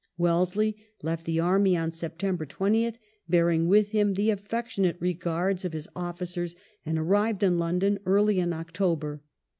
Wellesley 0.17 0.77
left 1.03 1.25
the 1.25 1.39
army 1.39 1.77
on 1.77 1.91
September 1.91 2.43
20th, 2.43 2.95
bear 3.29 3.51
ing 3.51 3.67
with 3.67 3.89
him 3.89 4.15
the 4.15 4.29
aflfectionate 4.29 4.99
regards 4.99 5.63
of 5.63 5.73
his 5.73 5.87
officers, 5.95 6.55
and 6.83 6.97
arrived 6.97 7.43
in 7.43 7.59
London 7.59 7.99
early 8.07 8.39
in 8.39 8.51
October. 8.51 9.21